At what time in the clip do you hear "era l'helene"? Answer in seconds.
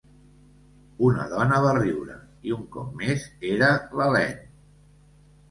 3.53-4.43